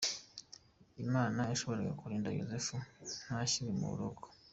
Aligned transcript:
Imana 1.05 1.39
yashoboraga 1.51 1.93
kurinda 2.01 2.35
Yozefu 2.37 2.73
ntashyirwe 3.23 3.71
mu 3.79 3.85
buroko. 3.91 4.25